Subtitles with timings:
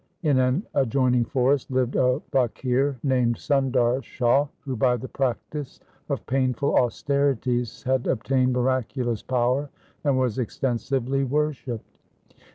[0.23, 6.25] In an adjoining forest lived a faqir named Sundar Shah, who by the practice of
[6.25, 9.69] painful austerities had obtained miraculous power
[10.03, 11.99] and was extensively worshipped.